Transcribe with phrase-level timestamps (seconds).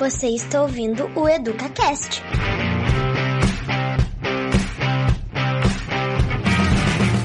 [0.00, 2.22] Você está ouvindo o EducaCast.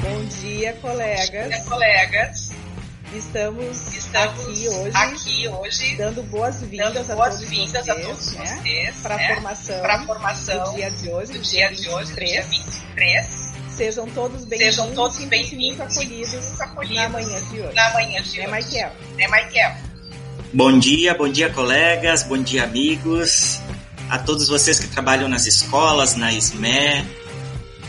[0.02, 1.30] Bom dia, colegas.
[1.30, 2.50] Bom dia, colegas.
[3.14, 8.32] Estamos, Estamos aqui hoje, aqui hoje dando boas-vindas a, boas todos vindas vocês, a todos
[8.34, 11.68] né, vocês para a né, formação, para a formação do dia de hoje, do dia
[11.72, 13.52] de hoje, dia 23.
[13.70, 17.74] Sejam todos bem-vindos Sejam todos e bem-vindos muito acolhidos acolhidos na manhã de hoje.
[17.74, 18.66] Na manhã de Né, hoje.
[18.66, 18.92] Michael?
[19.16, 19.85] Né, Michael?
[20.52, 23.60] Bom dia, bom dia, colegas, bom dia, amigos,
[24.08, 27.04] a todos vocês que trabalham nas escolas, na SME,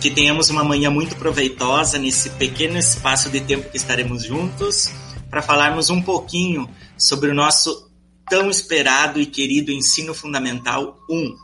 [0.02, 4.90] que tenhamos uma manhã muito proveitosa nesse pequeno espaço de tempo que estaremos juntos
[5.30, 7.90] para falarmos um pouquinho sobre o nosso
[8.28, 11.38] tão esperado e querido ensino fundamental 1.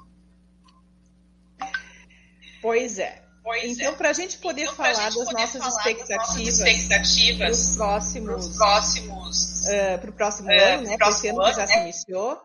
[2.62, 3.23] Pois é.
[3.44, 3.96] Pois Então, é.
[3.96, 7.52] para a gente poder Então, falar gente das poder nossas falar das nossas expectativas para
[7.52, 9.68] os próximos, pros próximos
[10.00, 10.98] para o próximo eh, ano, né?
[10.98, 11.84] pro Para esse próximo ano que já ano, se né?
[11.84, 12.42] iniciou.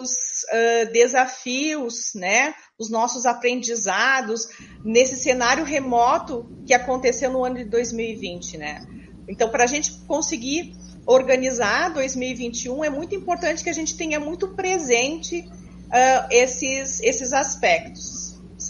[0.00, 0.14] Os
[0.52, 2.54] ah, desafios, né?
[2.78, 4.46] Os nossos aprendizados
[4.84, 8.86] nesse cenário remoto que aconteceu no ano de 2020, né?
[9.28, 10.72] Então, para a gente conseguir
[11.04, 15.48] organizar 2021, é muito importante que a gente tenha muito presente
[15.92, 18.19] ah, esses, esses aspectos,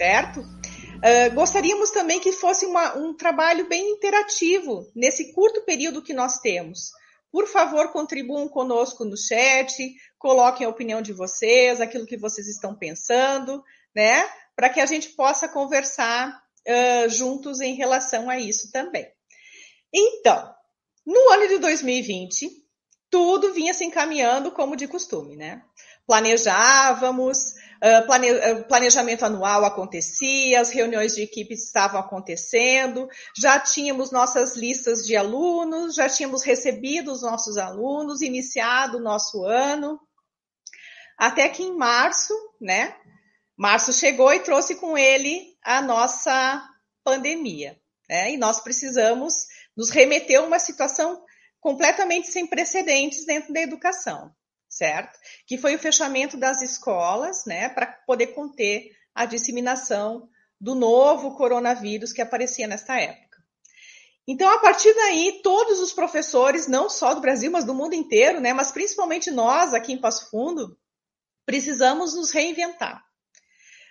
[0.01, 0.41] certo?
[0.41, 6.39] Uh, gostaríamos também que fosse uma, um trabalho bem interativo nesse curto período que nós
[6.39, 6.91] temos.
[7.31, 9.77] Por favor, contribuam conosco no chat,
[10.19, 13.63] coloquem a opinião de vocês, aquilo que vocês estão pensando,
[13.95, 14.27] né?
[14.57, 19.07] Para que a gente possa conversar uh, juntos em relação a isso também.
[19.93, 20.51] Então,
[21.07, 22.49] no ano de 2020,
[23.11, 25.63] tudo vinha se encaminhando como de costume, né?
[26.11, 27.55] Planejávamos,
[28.05, 33.09] plane, uh, planejamento anual acontecia, as reuniões de equipe estavam acontecendo,
[33.39, 39.45] já tínhamos nossas listas de alunos, já tínhamos recebido os nossos alunos, iniciado o nosso
[39.45, 40.01] ano,
[41.17, 42.97] até que em março, né?
[43.57, 46.61] Março chegou e trouxe com ele a nossa
[47.05, 47.79] pandemia,
[48.09, 48.33] né?
[48.33, 51.23] E nós precisamos nos remeter a uma situação
[51.61, 54.35] completamente sem precedentes dentro da educação
[54.71, 55.19] certo?
[55.47, 60.29] Que foi o fechamento das escolas, né, para poder conter a disseminação
[60.61, 63.39] do novo coronavírus que aparecia nesta época.
[64.29, 68.41] Então, a partir daí, todos os professores, não só do Brasil, mas do mundo inteiro,
[68.41, 70.79] né, mas principalmente nós aqui em Passo Fundo,
[71.45, 73.03] precisamos nos reinventar.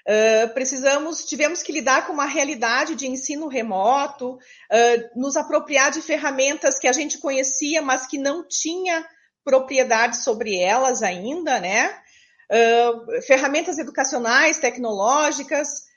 [0.08, 6.02] Uh, precisamos, tivemos que lidar com uma realidade de ensino remoto, uh, nos apropriar de
[6.02, 9.06] ferramentas que a gente conhecia, mas que não tinha
[9.44, 11.96] propriedade sobre elas ainda, né?
[12.52, 15.90] Uh, ferramentas educacionais, tecnológicas,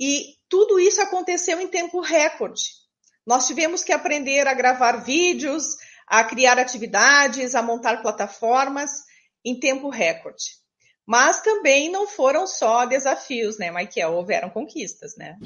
[0.00, 2.70] e tudo isso aconteceu em tempo recorde.
[3.26, 5.76] Nós tivemos que aprender a gravar vídeos,
[6.06, 8.90] a criar atividades, a montar plataformas
[9.44, 10.44] em tempo recorde.
[11.06, 14.12] Mas também não foram só desafios, né, Michael?
[14.12, 15.36] Houveram conquistas, né?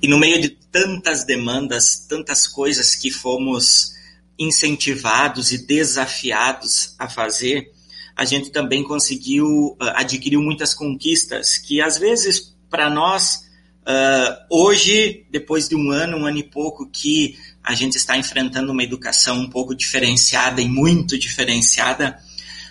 [0.00, 3.92] E no meio de tantas demandas, tantas coisas que fomos
[4.42, 7.70] incentivados e desafiados a fazer,
[8.16, 13.44] a gente também conseguiu, uh, adquiriu muitas conquistas que às vezes para nós,
[13.82, 18.72] uh, hoje, depois de um ano, um ano e pouco que a gente está enfrentando
[18.72, 22.18] uma educação um pouco diferenciada e muito diferenciada,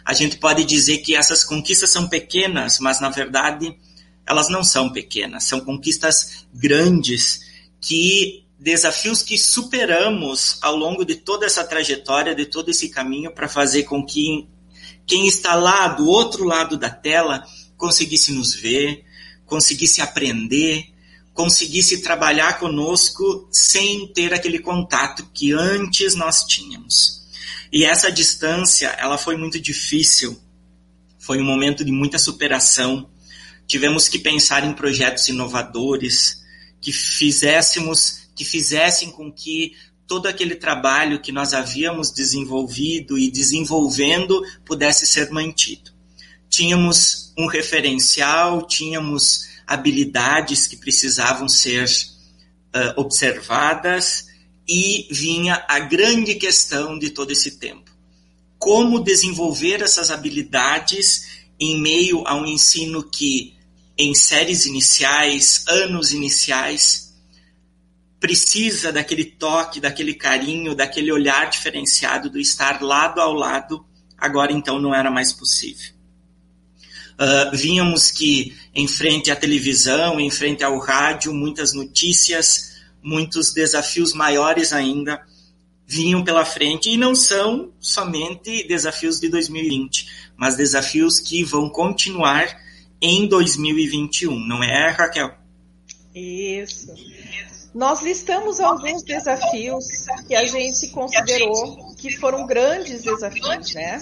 [0.04, 3.76] a gente pode dizer que essas conquistas são pequenas, mas na verdade
[4.26, 7.42] elas não são pequenas, são conquistas grandes
[7.80, 13.48] que desafios que superamos ao longo de toda essa trajetória, de todo esse caminho, para
[13.48, 14.48] fazer com que
[15.08, 17.44] quem está lá do outro lado da tela
[17.76, 19.04] conseguisse nos ver,
[19.48, 20.86] conseguisse aprender,
[21.34, 27.28] conseguisse trabalhar conosco sem ter aquele contato que antes nós tínhamos.
[27.74, 30.40] E essa distância, ela foi muito difícil.
[31.18, 33.10] Foi um momento de muita superação.
[33.66, 36.44] Tivemos que pensar em projetos inovadores
[36.80, 39.74] que fizéssemos que fizessem com que
[40.08, 45.92] todo aquele trabalho que nós havíamos desenvolvido e desenvolvendo pudesse ser mantido.
[46.50, 54.28] Tínhamos um referencial, tínhamos habilidades que precisavam ser uh, observadas
[54.68, 57.90] e vinha a grande questão de todo esse tempo.
[58.60, 63.54] Como desenvolver essas habilidades em meio a um ensino que,
[63.98, 67.11] em séries iniciais, anos iniciais,
[68.22, 73.84] precisa daquele toque, daquele carinho, daquele olhar diferenciado do estar lado ao lado,
[74.16, 75.92] agora então não era mais possível.
[77.14, 84.14] Uh, vínhamos que em frente à televisão, em frente ao rádio, muitas notícias, muitos desafios
[84.14, 85.20] maiores ainda
[85.88, 90.08] vinham pela frente e não são somente desafios de 2020,
[90.38, 92.56] mas desafios que vão continuar
[93.02, 95.34] em 2021, não é, Raquel?
[96.14, 96.94] Isso.
[97.74, 99.86] Nós listamos alguns desafios
[100.28, 104.02] que a gente considerou que foram grandes desafios, né?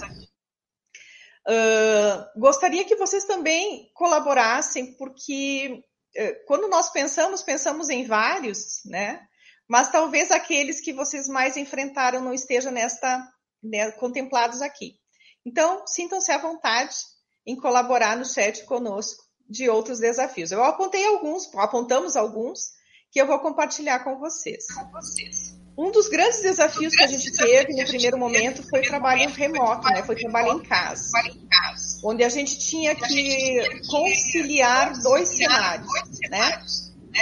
[1.48, 5.82] Uh, gostaria que vocês também colaborassem, porque
[6.16, 9.20] uh, quando nós pensamos, pensamos em vários, né?
[9.68, 13.24] Mas talvez aqueles que vocês mais enfrentaram não estejam nesta
[13.62, 14.96] né, contemplados aqui.
[15.46, 16.96] Então, sintam-se à vontade
[17.46, 20.50] em colaborar no chat conosco de outros desafios.
[20.50, 22.72] Eu apontei alguns, apontamos alguns,
[23.10, 24.64] que eu vou compartilhar com vocês.
[25.76, 30.02] Um dos grandes desafios que a gente teve no primeiro momento foi trabalho remoto, né?
[30.02, 31.10] Foi trabalho em casa,
[32.04, 35.88] onde a gente tinha que conciliar dois cenários,
[36.28, 36.62] né?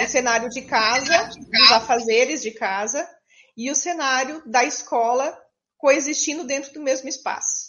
[0.02, 3.08] O cenário de casa, dos afazeres de casa,
[3.56, 5.36] e o cenário da escola
[5.76, 7.68] coexistindo dentro do mesmo espaço.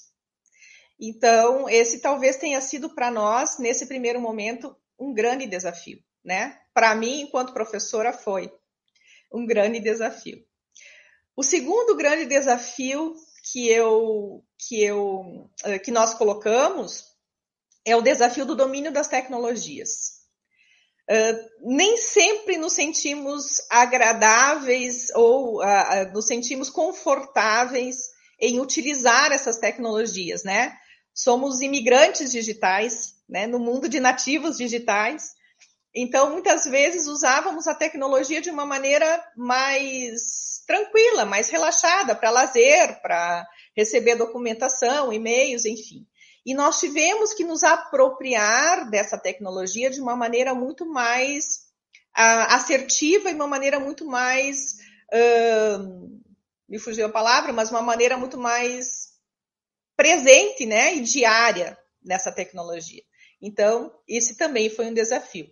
[0.99, 6.57] Então, esse talvez tenha sido para nós, nesse primeiro momento, um grande desafio, né?
[6.73, 8.51] Para mim, enquanto professora, foi
[9.31, 10.43] um grande desafio.
[11.35, 13.15] O segundo grande desafio
[13.51, 17.05] que eu que eu eh, que nós colocamos
[17.85, 20.19] é o desafio do domínio das tecnologias.
[21.09, 30.43] Uh, nem sempre nos sentimos agradáveis ou uh, nos sentimos confortáveis em utilizar essas tecnologias,
[30.43, 30.77] né?
[31.19, 35.33] somos imigrantes digitais, né, no mundo de nativos digitais.
[35.93, 43.01] Então, muitas vezes usávamos a tecnologia de uma maneira mais tranquila, mais relaxada, para lazer,
[43.01, 46.05] para receber documentação, e-mails, enfim.
[46.45, 51.69] E nós tivemos que nos apropriar dessa tecnologia de uma maneira muito mais
[52.17, 54.75] uh, assertiva e uma maneira muito mais.
[55.11, 56.19] Uh,
[56.67, 59.09] me fugiu a palavra, mas uma maneira muito mais
[59.97, 63.03] presente, né, e diária nessa tecnologia.
[63.41, 65.51] Então, esse também foi um desafio.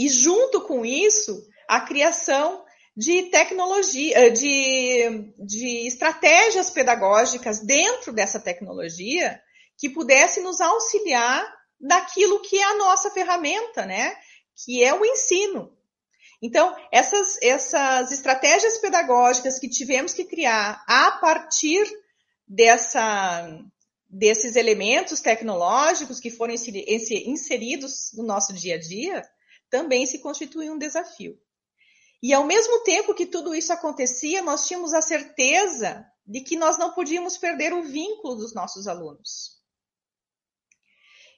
[0.00, 2.64] E junto com isso, a criação
[2.96, 9.38] de tecnologia, eh, de, de estratégias pedagógicas dentro dessa tecnologia
[9.76, 11.46] que pudesse nos auxiliar
[11.78, 14.16] naquilo que é a nossa ferramenta, né?
[14.64, 15.70] Que é o ensino.
[16.40, 21.86] Então, essas, essas estratégias pedagógicas que tivemos que criar a partir
[22.48, 23.54] dessa,
[24.08, 29.22] desses elementos tecnológicos que foram inseridos no nosso dia a dia
[29.70, 31.40] também se constitui um desafio.
[32.22, 36.78] E ao mesmo tempo que tudo isso acontecia, nós tínhamos a certeza de que nós
[36.78, 39.58] não podíamos perder o vínculo dos nossos alunos.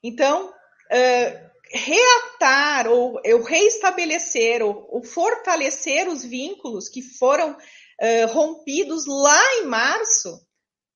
[0.02, 9.54] Então, uh, reatar ou, reestabelecer ou, ou, fortalecer os vínculos que foram uh, rompidos lá
[9.56, 10.44] em março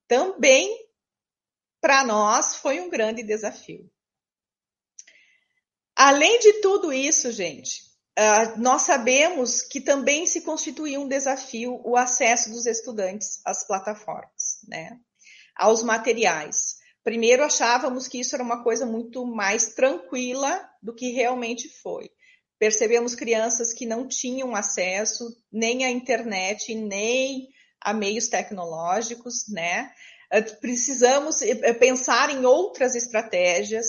[0.08, 0.86] também
[1.80, 3.88] para nós foi um grande desafio.
[5.96, 7.80] Além de tudo isso, gente,
[8.18, 14.58] uh, nós sabemos que também se constitui um desafio o acesso dos estudantes às plataformas,
[14.68, 14.98] né?
[15.56, 16.76] aos materiais.
[17.02, 22.10] Primeiro achávamos que isso era uma coisa muito mais tranquila do que realmente foi.
[22.58, 27.48] Percebemos crianças que não tinham acesso nem à internet, nem
[27.80, 29.90] a meios tecnológicos, né?
[30.32, 33.86] Eh, precisamos eh, pensar em outras estratégias,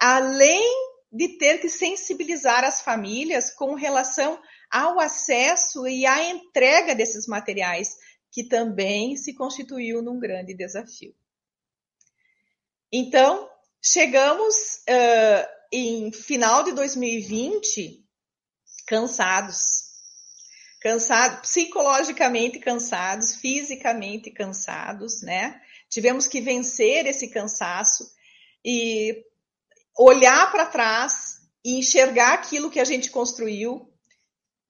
[0.00, 7.26] além de ter que sensibilizar as famílias com relação ao acesso e à entrega desses
[7.26, 7.96] materiais,
[8.30, 11.14] que também se constituiu num grande desafio.
[12.92, 13.48] Então,
[13.82, 14.54] chegamos
[14.88, 18.04] uh, em final de 2020
[18.86, 19.84] cansados,
[20.80, 25.60] cansados, psicologicamente cansados, fisicamente cansados, né?
[25.90, 28.10] Tivemos que vencer esse cansaço
[28.64, 29.24] e
[29.98, 33.92] olhar para trás e enxergar aquilo que a gente construiu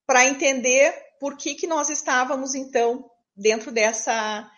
[0.06, 4.50] para entender por que, que nós estávamos então dentro dessa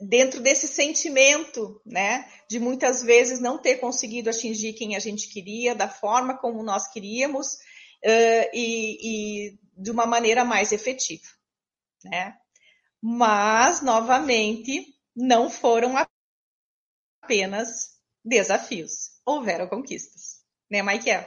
[0.00, 5.72] dentro desse sentimento, né, de muitas vezes não ter conseguido atingir quem a gente queria,
[5.72, 7.54] da forma como nós queríamos,
[8.04, 8.98] uh, e,
[9.48, 11.22] e de uma maneira mais efetiva,
[12.04, 12.36] né?
[13.00, 14.84] Mas, novamente,
[15.14, 15.94] não foram
[17.22, 17.93] apenas
[18.24, 20.40] desafios, houveram conquistas,
[20.70, 21.24] né, Michael?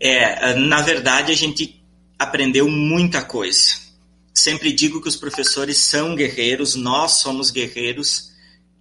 [0.00, 1.82] É, na verdade, a gente
[2.18, 3.86] aprendeu muita coisa.
[4.34, 8.30] Sempre digo que os professores são guerreiros, nós somos guerreiros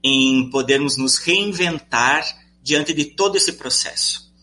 [0.04, 2.26] em podermos nos reinventar
[2.62, 4.34] diante de todo esse processo.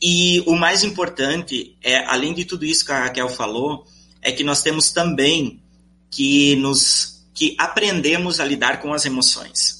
[0.00, 3.86] E o mais importante é, além de tudo isso que a Raquel falou,
[4.22, 5.62] é que nós temos também
[6.10, 9.79] que nos que aprendemos a lidar com as emoções.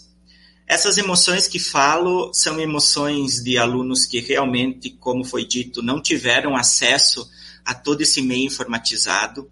[0.70, 6.56] Essas emoções que falo são emoções de alunos que realmente, como foi dito, não tiveram
[6.56, 7.28] acesso
[7.64, 9.50] a todo esse meio informatizado.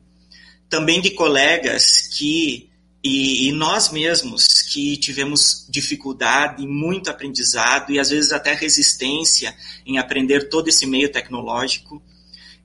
[0.68, 2.70] Também de colegas que,
[3.02, 9.52] e, e nós mesmos, que tivemos dificuldade, muito aprendizado e às vezes até resistência
[9.84, 12.00] em aprender todo esse meio tecnológico,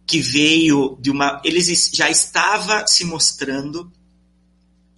[0.06, 1.42] que veio de uma.
[1.44, 3.92] Eles já estava se mostrando,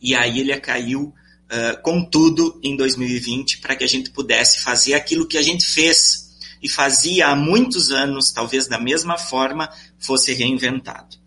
[0.01, 1.13] e aí ele caiu
[1.45, 5.65] uh, com tudo em 2020 para que a gente pudesse fazer aquilo que a gente
[5.65, 6.25] fez
[6.61, 11.17] e fazia há muitos anos, talvez da mesma forma, fosse reinventado.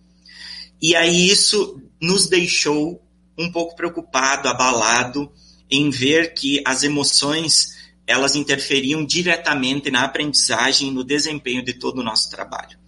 [0.81, 3.03] E aí isso nos deixou
[3.37, 5.31] um pouco preocupado, abalado
[5.71, 11.99] em ver que as emoções elas interferiam diretamente na aprendizagem e no desempenho de todo
[11.99, 12.79] o nosso trabalho.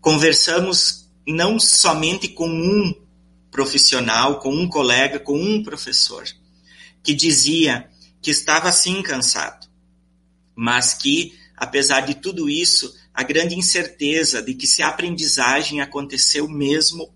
[0.00, 2.94] Conversamos não somente com um
[3.50, 6.24] profissional, com um colega, com um professor,
[7.04, 7.88] que dizia
[8.22, 9.68] que estava sim cansado,
[10.56, 16.48] mas que, apesar de tudo isso, a grande incerteza de que se a aprendizagem aconteceu
[16.48, 17.14] mesmo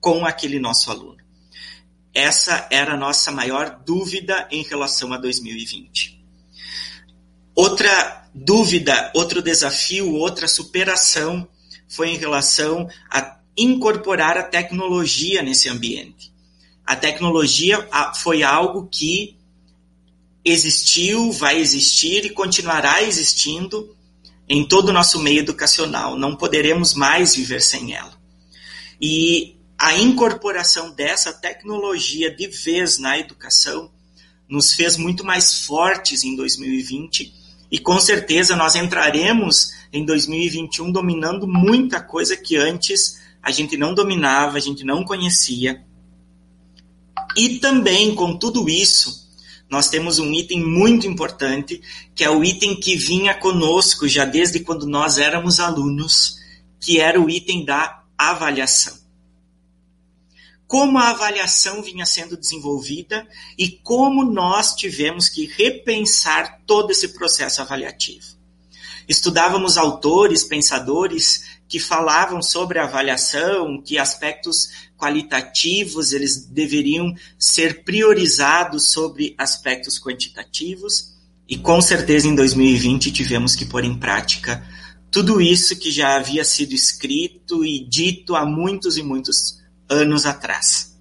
[0.00, 1.22] com aquele nosso aluno.
[2.12, 6.20] Essa era a nossa maior dúvida em relação a 2020.
[7.54, 11.48] Outra dúvida, outro desafio, outra superação
[11.88, 16.31] foi em relação a incorporar a tecnologia nesse ambiente
[16.86, 17.88] a tecnologia
[18.22, 19.36] foi algo que
[20.44, 23.96] existiu, vai existir e continuará existindo
[24.48, 26.18] em todo o nosso meio educacional.
[26.18, 28.12] Não poderemos mais viver sem ela.
[29.00, 33.90] E a incorporação dessa tecnologia de vez na educação
[34.48, 37.32] nos fez muito mais fortes em 2020
[37.70, 43.94] e com certeza nós entraremos em 2021 dominando muita coisa que antes a gente não
[43.94, 45.82] dominava, a gente não conhecia
[47.36, 49.22] e também, com tudo isso,
[49.70, 51.80] nós temos um item muito importante,
[52.14, 56.36] que é o item que vinha conosco já desde quando nós éramos alunos,
[56.78, 59.00] que era o item da avaliação.
[60.66, 63.26] Como a avaliação vinha sendo desenvolvida
[63.58, 68.26] e como nós tivemos que repensar todo esse processo avaliativo.
[69.08, 74.68] Estudávamos autores, pensadores que falavam sobre a avaliação, que aspectos
[75.02, 81.16] qualitativos, eles deveriam ser priorizados sobre aspectos quantitativos,
[81.48, 84.64] e com certeza em 2020 tivemos que pôr em prática
[85.10, 90.96] tudo isso que já havia sido escrito e dito há muitos e muitos anos atrás.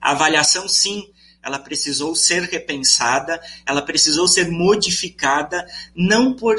[0.00, 1.04] A avaliação, sim,
[1.40, 5.64] ela precisou ser repensada, ela precisou ser modificada,
[5.94, 6.56] não por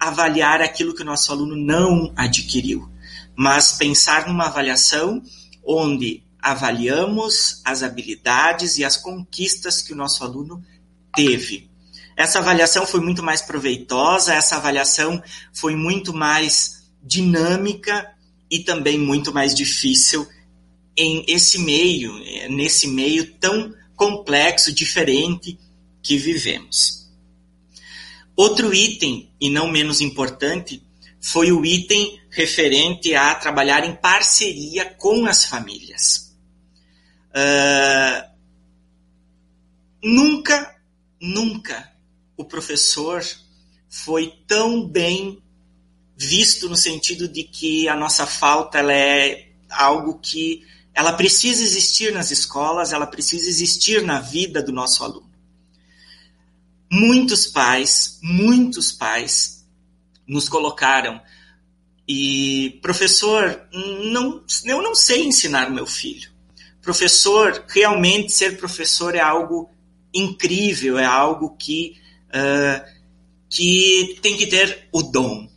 [0.00, 2.90] avaliar aquilo que o nosso aluno não adquiriu,
[3.36, 5.22] mas pensar numa avaliação
[5.66, 10.62] onde avaliamos as habilidades e as conquistas que o nosso aluno
[11.14, 11.68] teve.
[12.16, 18.10] Essa avaliação foi muito mais proveitosa, essa avaliação foi muito mais dinâmica
[18.50, 20.26] e também muito mais difícil
[20.96, 22.14] em esse meio,
[22.48, 25.58] nesse meio tão complexo, diferente
[26.02, 27.10] que vivemos.
[28.34, 30.82] Outro item, e não menos importante,
[31.26, 36.32] foi o item referente a trabalhar em parceria com as famílias.
[37.32, 38.30] Uh,
[40.04, 40.76] nunca,
[41.20, 41.92] nunca
[42.36, 43.26] o professor
[43.88, 45.42] foi tão bem
[46.16, 50.64] visto no sentido de que a nossa falta ela é algo que
[50.94, 55.28] ela precisa existir nas escolas, ela precisa existir na vida do nosso aluno.
[56.88, 59.55] Muitos pais, muitos pais
[60.26, 61.20] nos colocaram.
[62.08, 66.30] E, professor, não, eu não sei ensinar meu filho.
[66.80, 69.70] Professor, realmente ser professor é algo
[70.14, 71.96] incrível, é algo que,
[72.28, 72.84] uh,
[73.48, 75.48] que tem que ter o dom.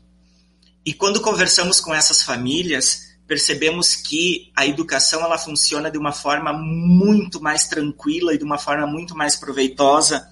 [0.84, 6.52] E quando conversamos com essas famílias, percebemos que a educação ela funciona de uma forma
[6.52, 10.28] muito mais tranquila e de uma forma muito mais proveitosa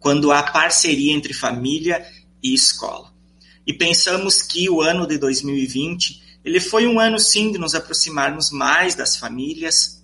[0.00, 2.06] quando há parceria entre família
[2.42, 3.17] e escola
[3.68, 8.50] e pensamos que o ano de 2020 ele foi um ano sim de nos aproximarmos
[8.50, 10.02] mais das famílias,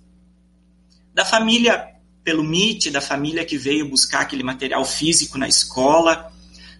[1.14, 6.30] da família pelo MIT, da família que veio buscar aquele material físico na escola,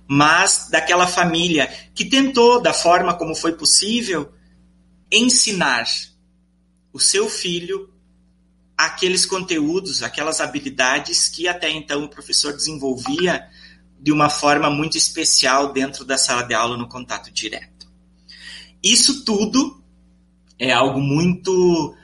[0.07, 4.31] mas daquela família que tentou, da forma como foi possível,
[5.11, 5.87] ensinar
[6.93, 7.91] o seu filho
[8.77, 13.49] aqueles conteúdos, aquelas habilidades que até então o professor desenvolvia
[14.05, 17.91] de uma forma muito especial dentro da sala de aula no contato direto.
[18.83, 19.83] Isso tudo
[20.59, 21.97] é algo muito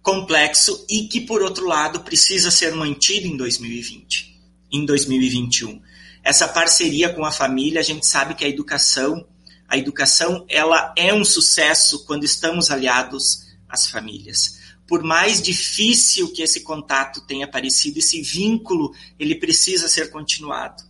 [0.00, 4.40] complexo e que, por outro lado, precisa ser mantido em 2020,
[4.70, 5.82] em 2021.
[6.22, 9.26] Essa parceria com a família, a gente sabe que a educação,
[9.66, 14.60] a educação, ela é um sucesso quando estamos aliados às famílias.
[14.86, 20.88] Por mais difícil que esse contato tenha parecido, esse vínculo, ele precisa ser continuado.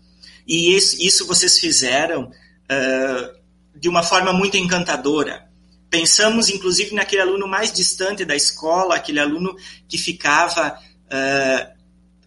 [0.50, 3.40] E isso, isso vocês fizeram uh,
[3.78, 5.49] de uma forma muito encantadora.
[5.88, 9.54] Pensamos, inclusive, naquele aluno mais distante da escola, aquele aluno
[9.88, 11.80] que ficava uh,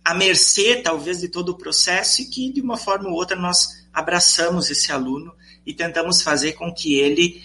[0.05, 3.67] à mercê, talvez, de todo o processo e que, de uma forma ou outra, nós
[3.93, 7.43] abraçamos esse aluno e tentamos fazer com que ele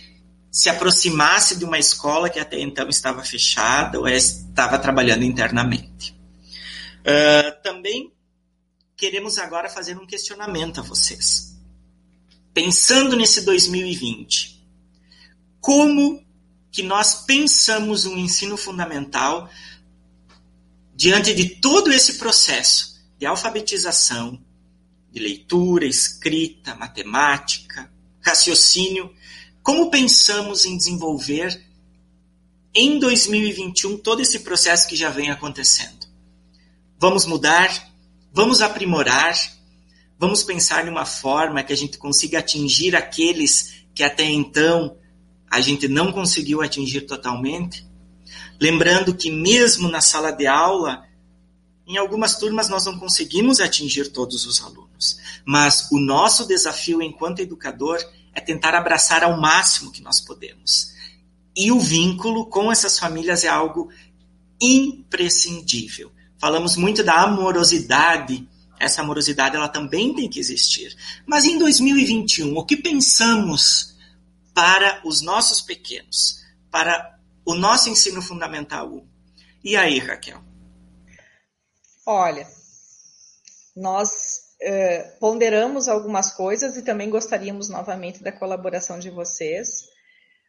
[0.49, 6.17] se aproximasse de uma escola que até então estava fechada ou estava trabalhando internamente.
[7.01, 8.13] Uh, também
[8.99, 11.57] queremos agora fazer um questionamento a vocês.
[12.53, 14.61] Pensando nesse 2020,
[15.61, 16.27] como
[16.73, 19.49] que nós pensamos um ensino fundamental
[20.97, 24.45] diante de todo esse processo de alfabetização,
[25.13, 27.89] de leitura, escrita, matemática,
[28.21, 29.15] raciocínio,
[29.63, 31.65] como pensamos em desenvolver
[32.75, 36.09] em 2021 todo esse processo que já vem acontecendo?
[36.99, 37.88] Vamos mudar?
[38.33, 39.35] Vamos aprimorar?
[40.19, 44.97] Vamos pensar numa forma que a gente consiga atingir aqueles que até então
[45.51, 47.87] a gente não conseguiu atingir totalmente?
[48.61, 51.05] Lembrando que mesmo na sala de aula,
[51.87, 57.41] em algumas turmas nós não conseguimos atingir todos os alunos, mas o nosso desafio enquanto
[57.41, 57.99] educador
[58.35, 60.93] é tentar abraçar ao máximo que nós podemos.
[61.57, 63.89] E o vínculo com essas famílias é algo
[64.61, 66.13] imprescindível.
[66.41, 70.97] Falamos muito da amorosidade, essa amorosidade ela também tem que existir.
[71.27, 73.97] Mas em 2021, o que pensamos
[74.55, 76.41] para os nossos pequenos,
[76.71, 79.09] para o nosso ensino fundamental 1.
[79.65, 80.41] E aí, Raquel?
[82.07, 82.47] Olha,
[83.77, 89.85] nós eh, ponderamos algumas coisas e também gostaríamos novamente da colaboração de vocês,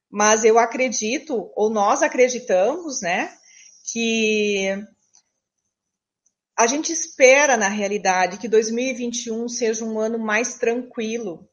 [0.09, 3.31] mas eu acredito, ou nós acreditamos, né,
[3.91, 4.83] que
[6.59, 11.47] a gente espera, na realidade, que 2021 seja um ano mais tranquilo,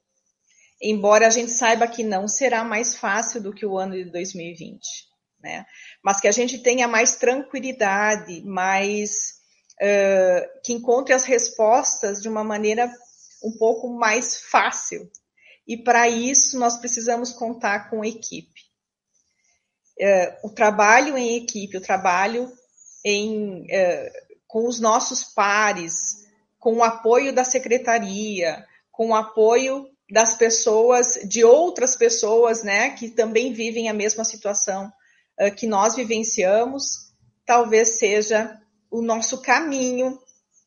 [0.83, 5.07] embora a gente saiba que não será mais fácil do que o ano de 2020
[5.47, 5.65] né?
[6.03, 9.35] Mas que a gente tenha mais tranquilidade, mais
[9.81, 12.93] uh, que encontre as respostas de uma maneira
[13.43, 15.11] um pouco mais fácil.
[15.67, 18.61] E para isso nós precisamos contar com equipe.
[20.01, 22.53] Uh, o trabalho em equipe, o trabalho
[23.05, 24.11] em, uh,
[24.57, 26.25] com os nossos pares,
[26.59, 33.11] com o apoio da secretaria, com o apoio das pessoas, de outras pessoas, né, que
[33.11, 34.91] também vivem a mesma situação
[35.39, 37.13] uh, que nós vivenciamos,
[37.45, 38.59] talvez seja
[38.91, 40.19] o nosso caminho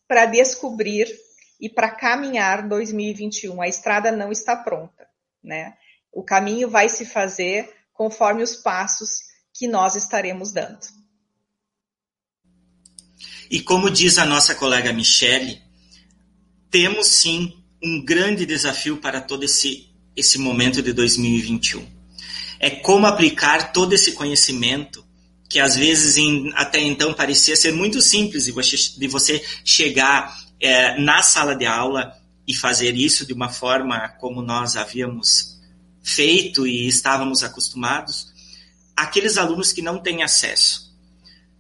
[0.07, 1.07] para descobrir
[1.59, 3.59] e para caminhar 2021.
[3.59, 5.07] A estrada não está pronta,
[5.43, 5.73] né?
[6.13, 9.21] O caminho vai se fazer conforme os passos
[9.51, 10.85] que nós estaremos dando.
[13.49, 15.61] E como diz a nossa colega Michele,
[16.69, 17.53] temos sim
[17.83, 21.99] um grande desafio para todo esse, esse momento de 2021
[22.59, 25.05] é como aplicar todo esse conhecimento
[25.49, 30.37] que às vezes em, até então parecia ser muito simples de você, de você chegar
[30.59, 32.13] é, na sala de aula
[32.45, 35.57] e fazer isso de uma forma como nós havíamos
[36.03, 38.27] feito e estávamos acostumados,
[38.95, 40.93] aqueles alunos que não têm acesso.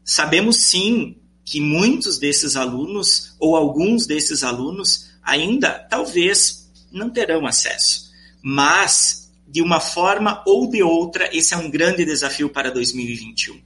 [0.03, 1.15] Sabemos sim
[1.49, 8.11] que muitos desses alunos, ou alguns desses alunos, ainda talvez não terão acesso.
[8.39, 13.59] Mas de uma forma ou de outra, esse é um grande desafio para 2021.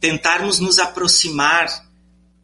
[0.00, 1.88] Tentarmos nos aproximar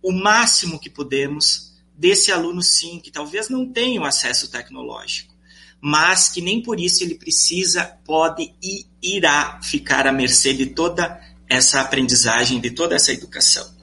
[0.00, 5.34] o máximo que podemos desse aluno, sim, que talvez não tenha o acesso tecnológico,
[5.80, 11.20] mas que nem por isso ele precisa, pode e irá ficar à mercê de toda
[11.48, 13.79] essa aprendizagem, de toda essa educação.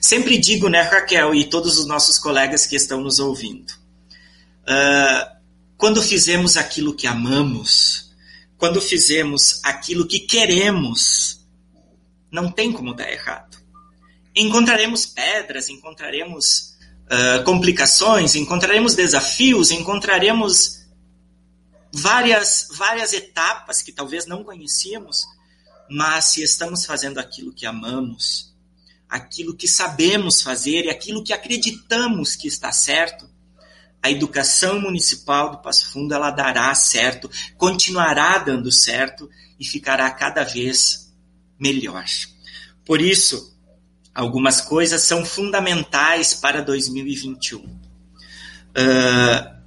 [0.00, 3.70] Sempre digo, né, Raquel, e todos os nossos colegas que estão nos ouvindo,
[4.62, 5.38] uh,
[5.76, 8.10] quando fizemos aquilo que amamos,
[8.56, 11.46] quando fizemos aquilo que queremos,
[12.30, 13.58] não tem como dar errado.
[14.34, 20.78] Encontraremos pedras, encontraremos uh, complicações, encontraremos desafios, encontraremos
[21.92, 25.26] várias, várias etapas que talvez não conhecíamos,
[25.88, 28.54] mas se estamos fazendo aquilo que amamos,
[29.08, 33.28] aquilo que sabemos fazer e aquilo que acreditamos que está certo,
[34.02, 40.44] a educação municipal do Passo Fundo ela dará certo, continuará dando certo e ficará cada
[40.44, 41.12] vez
[41.58, 42.04] melhor.
[42.84, 43.56] Por isso,
[44.14, 47.58] algumas coisas são fundamentais para 2021.
[47.58, 49.58] Uh,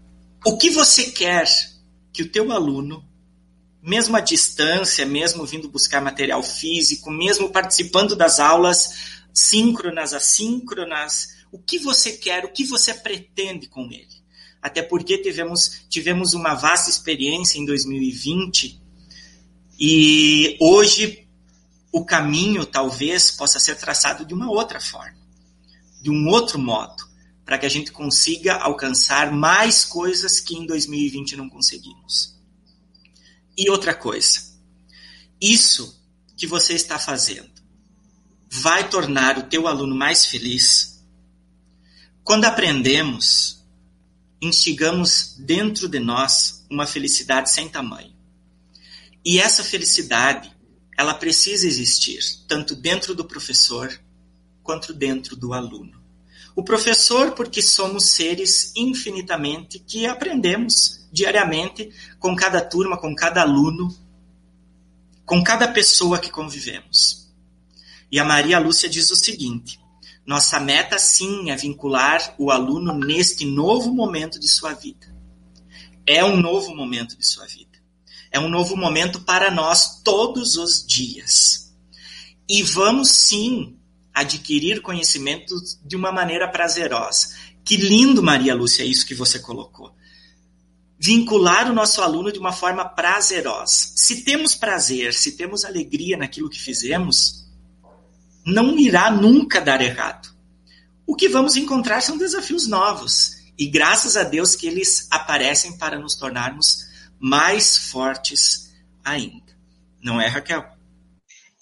[0.45, 1.45] o que você quer
[2.13, 3.05] que o teu aluno,
[3.81, 11.59] mesmo à distância, mesmo vindo buscar material físico, mesmo participando das aulas síncronas, assíncronas, o
[11.59, 14.21] que você quer, o que você pretende com ele?
[14.61, 18.79] Até porque tivemos, tivemos uma vasta experiência em 2020
[19.79, 21.27] e hoje
[21.91, 25.17] o caminho talvez possa ser traçado de uma outra forma,
[26.01, 27.03] de um outro modo,
[27.43, 32.39] para que a gente consiga alcançar mais coisas que em 2020 não conseguimos.
[33.57, 34.41] E outra coisa,
[35.41, 35.99] isso
[36.37, 37.50] que você está fazendo
[38.53, 41.01] vai tornar o teu aluno mais feliz?
[42.21, 43.63] Quando aprendemos,
[44.41, 48.13] instigamos dentro de nós uma felicidade sem tamanho.
[49.23, 50.53] E essa felicidade
[50.97, 53.97] ela precisa existir, tanto dentro do professor
[54.61, 56.03] quanto dentro do aluno.
[56.53, 63.95] O professor, porque somos seres infinitamente que aprendemos diariamente com cada turma, com cada aluno,
[65.25, 67.20] com cada pessoa que convivemos.
[68.11, 69.79] E a Maria Lúcia diz o seguinte:
[70.25, 75.13] nossa meta sim é vincular o aluno neste novo momento de sua vida.
[76.05, 77.71] É um novo momento de sua vida.
[78.31, 81.73] É um novo momento para nós todos os dias.
[82.47, 83.77] E vamos sim
[84.13, 87.35] adquirir conhecimento de uma maneira prazerosa.
[87.63, 89.95] Que lindo, Maria Lúcia, isso que você colocou.
[90.99, 93.91] Vincular o nosso aluno de uma forma prazerosa.
[93.95, 97.40] Se temos prazer, se temos alegria naquilo que fizemos,
[98.45, 100.29] não irá nunca dar errado.
[101.05, 103.41] O que vamos encontrar são desafios novos.
[103.57, 106.85] E graças a Deus que eles aparecem para nos tornarmos
[107.19, 108.73] mais fortes
[109.03, 109.51] ainda.
[110.01, 110.63] Não é, Raquel?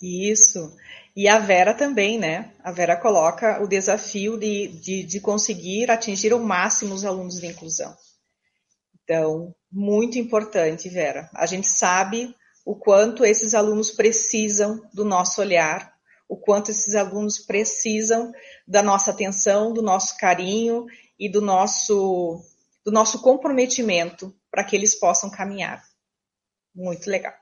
[0.02, 0.74] Isso.
[1.16, 2.54] E a Vera também, né?
[2.64, 7.48] A Vera coloca o desafio de, de, de conseguir atingir ao máximo os alunos de
[7.48, 7.94] inclusão.
[9.04, 11.30] Então, muito importante, Vera.
[11.34, 15.92] A gente sabe o quanto esses alunos precisam do nosso olhar,
[16.30, 18.32] o quanto esses alunos precisam
[18.68, 20.86] da nossa atenção, do nosso carinho
[21.20, 22.40] e do nosso,
[22.86, 25.84] do nosso comprometimento para que eles possam caminhar.
[26.74, 27.34] Muito legal.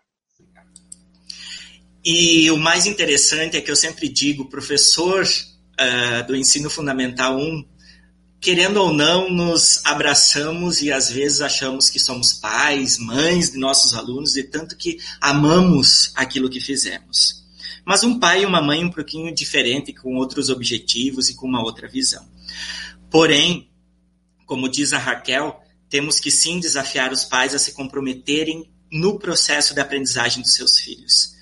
[2.04, 7.68] E o mais interessante é que eu sempre digo, professor uh, do ensino fundamental 1,
[8.40, 13.94] querendo ou não, nos abraçamos e às vezes achamos que somos pais, mães de nossos
[13.94, 17.46] alunos e tanto que amamos aquilo que fizemos.
[17.88, 21.64] Mas um pai e uma mãe um pouquinho diferente, com outros objetivos e com uma
[21.64, 22.28] outra visão.
[23.10, 23.70] Porém,
[24.46, 25.58] como diz a Raquel,
[25.90, 30.78] temos que sim desafiar os pais a se comprometerem no processo de aprendizagem dos seus
[30.78, 31.34] filhos.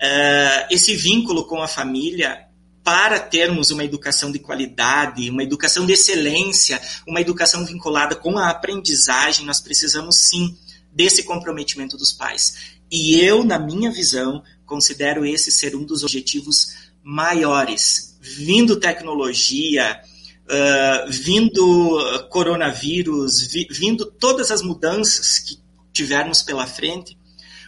[0.00, 2.46] Uh, esse vínculo com a família,
[2.84, 8.48] para termos uma educação de qualidade, uma educação de excelência, uma educação vinculada com a
[8.48, 10.56] aprendizagem, nós precisamos sim
[10.92, 12.73] desse comprometimento dos pais.
[12.90, 18.16] E eu, na minha visão, considero esse ser um dos objetivos maiores.
[18.20, 20.00] Vindo tecnologia,
[20.44, 25.58] uh, vindo coronavírus, vi, vindo todas as mudanças que
[25.92, 27.16] tivermos pela frente,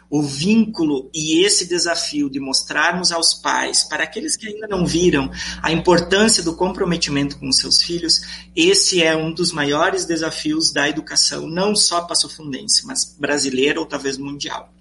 [0.09, 5.31] o vínculo e esse desafio de mostrarmos aos pais, para aqueles que ainda não viram,
[5.61, 8.21] a importância do comprometimento com os seus filhos,
[8.55, 14.17] esse é um dos maiores desafios da educação, não só passofundense, mas brasileira ou talvez
[14.17, 14.73] mundial.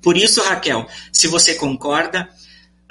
[0.00, 2.28] Por isso, Raquel, se você concorda,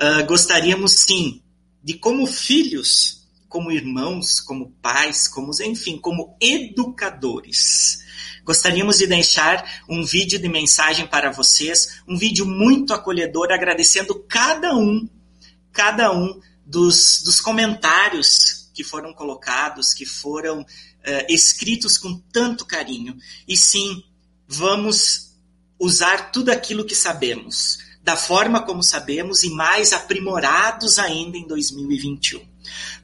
[0.01, 1.41] uh, gostaríamos sim
[1.83, 7.99] de, como filhos, como irmãos, como pais, como, enfim, como educadores.
[8.43, 14.75] Gostaríamos de deixar um vídeo de mensagem para vocês, um vídeo muito acolhedor, agradecendo cada
[14.75, 15.07] um,
[15.71, 20.65] cada um dos, dos comentários que foram colocados, que foram uh,
[21.27, 23.17] escritos com tanto carinho.
[23.47, 24.03] E sim,
[24.47, 25.26] vamos
[25.79, 32.41] usar tudo aquilo que sabemos, da forma como sabemos e mais aprimorados ainda em 2021.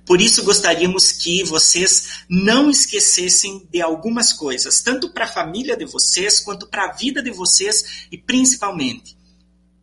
[0.06, 5.86] Por isso, gostaríamos que vocês não esquecessem de algumas coisas, tanto para a família de
[5.86, 9.18] vocês, quanto para a vida de vocês e principalmente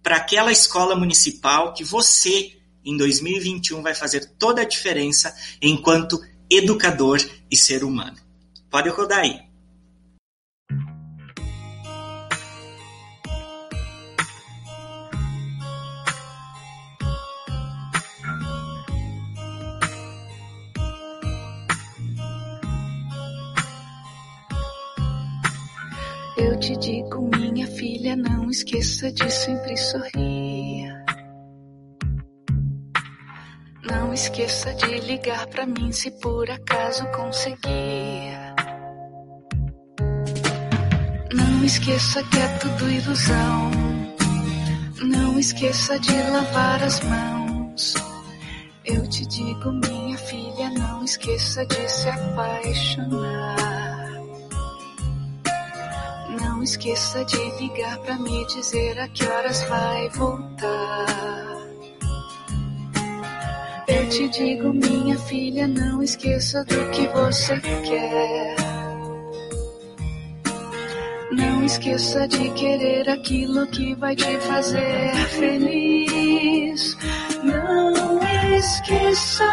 [0.02, 7.18] para aquela escola municipal que você, em 2021, vai fazer toda a diferença enquanto educador
[7.50, 8.16] e ser humano.
[8.70, 9.49] Pode rodar aí.
[26.60, 30.92] Te digo, minha filha, não esqueça de sempre sorrir.
[33.82, 38.36] Não esqueça de ligar pra mim se por acaso conseguir.
[41.34, 43.70] Não esqueça que é tudo ilusão.
[45.02, 47.94] Não esqueça de lavar as mãos.
[48.84, 53.69] Eu te digo, minha filha, não esqueça de se apaixonar.
[56.60, 61.06] Não esqueça de ligar pra me dizer a que horas vai voltar.
[63.88, 68.56] Eu te digo, minha filha, não esqueça do que você quer.
[71.32, 76.94] Não esqueça de querer aquilo que vai te fazer feliz.
[77.42, 78.20] Não
[78.54, 79.48] esqueça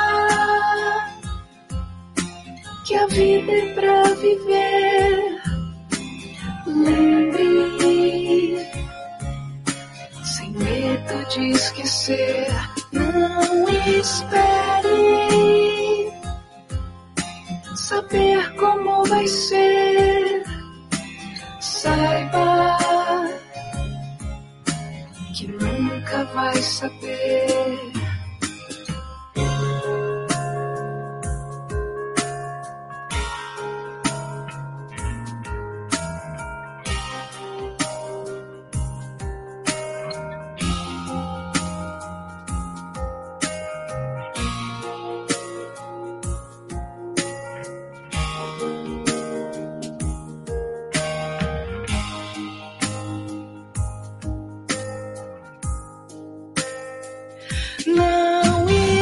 [2.85, 4.87] que a vida é pra viver.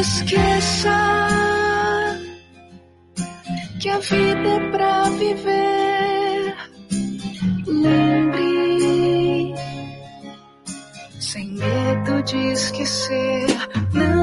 [0.06, 0.98] Esqueça
[3.80, 6.56] que a vida é pra viver.
[7.68, 9.56] Lembre,
[11.20, 13.48] sem medo de esquecer.
[13.94, 14.15] Não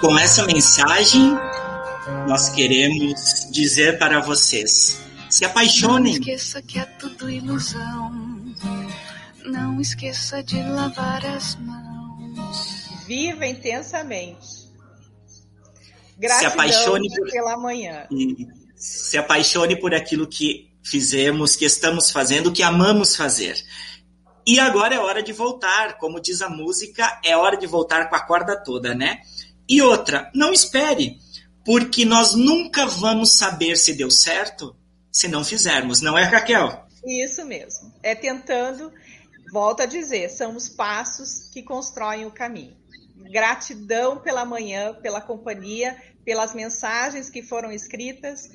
[0.00, 1.32] com essa mensagem,
[2.26, 8.28] nós queremos dizer para vocês: se Não apaixonem, esqueça que é tudo ilusão.
[9.44, 12.88] Não esqueça de lavar as mãos.
[13.06, 14.46] Viva intensamente.
[14.46, 14.68] Se
[16.18, 18.06] Gratidão apaixone por- pela manhã.
[18.10, 23.56] e se apaixone por aquilo que fizemos, que estamos fazendo, que amamos fazer.
[24.46, 28.16] E agora é hora de voltar, como diz a música, é hora de voltar com
[28.16, 29.18] a corda toda, né?
[29.68, 31.18] E outra, não espere,
[31.64, 34.74] porque nós nunca vamos saber se deu certo
[35.12, 36.86] se não fizermos, não é, Raquel?
[37.04, 37.92] Isso mesmo.
[38.02, 38.92] É tentando,
[39.52, 42.76] volto a dizer, são os passos que constroem o caminho.
[43.30, 48.48] Gratidão pela manhã, pela companhia, pelas mensagens que foram escritas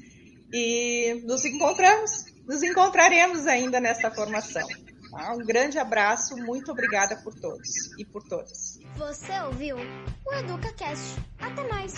[0.53, 4.67] e nos encontramos, nos encontraremos ainda nesta formação.
[5.11, 5.33] tá?
[5.33, 8.79] Um grande abraço, muito obrigada por todos e por todas.
[8.95, 9.77] Você ouviu
[10.25, 11.19] o EducaCast.
[11.39, 11.95] Até mais!